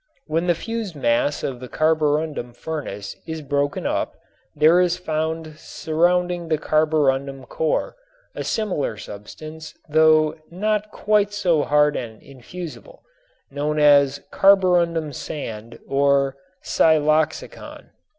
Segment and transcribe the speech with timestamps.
[0.25, 4.15] When the fused mass of the carborundum furnace is broken up
[4.55, 7.95] there is found surrounding the carborundum core
[8.33, 13.03] a similar substance though not quite so hard and infusible,
[13.51, 17.89] known as "carborundum sand" or "siloxicon."